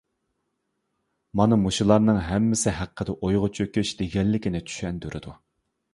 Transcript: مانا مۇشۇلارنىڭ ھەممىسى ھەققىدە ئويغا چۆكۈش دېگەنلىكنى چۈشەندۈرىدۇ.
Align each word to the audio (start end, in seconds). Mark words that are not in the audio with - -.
مانا 1.41 1.59
مۇشۇلارنىڭ 1.65 2.17
ھەممىسى 2.29 2.73
ھەققىدە 2.79 3.17
ئويغا 3.29 3.53
چۆكۈش 3.61 3.95
دېگەنلىكنى 4.03 4.67
چۈشەندۈرىدۇ. 4.71 5.37